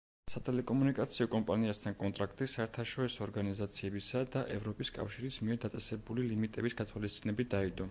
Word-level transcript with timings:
სატელეკომუნიკაციო 0.33 1.27
კომპანიასთან 1.33 1.97
კონტრაქტი, 1.99 2.47
საერთაშორისო 2.53 3.23
ორგანიზაციებისა 3.27 4.25
და 4.37 4.43
ევროპის 4.57 4.93
კავშირის 4.99 5.41
მიერ 5.45 5.63
დაწესებული 5.67 6.29
ლიმიტების 6.33 6.81
გათვალისწინებით 6.83 7.57
დაიდო. 7.57 7.79